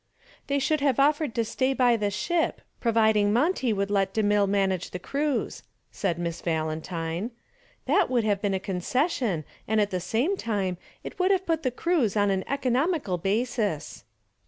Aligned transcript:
"They 0.47 0.57
should 0.57 0.81
have 0.81 0.99
offered 0.99 1.35
to 1.35 1.45
stay 1.45 1.75
by 1.75 1.95
the 1.95 2.09
ship 2.09 2.61
providing 2.79 3.31
Monty 3.31 3.71
would 3.71 3.91
let 3.91 4.15
DeMille 4.15 4.49
manage 4.49 4.89
the 4.89 4.97
cruise," 4.97 5.61
said 5.91 6.17
Miss 6.17 6.41
Valentine. 6.41 7.29
"That 7.85 8.09
would 8.09 8.23
have 8.23 8.41
been 8.41 8.55
a 8.55 8.59
concession 8.59 9.45
and 9.67 9.79
at 9.79 9.91
the 9.91 9.99
same 9.99 10.37
time 10.37 10.79
it 11.03 11.19
would 11.19 11.29
have 11.29 11.45
put 11.45 11.61
the 11.61 11.69
cruise 11.69 12.17
on 12.17 12.31
an 12.31 12.43
economical 12.49 13.19
basis." 13.19 14.03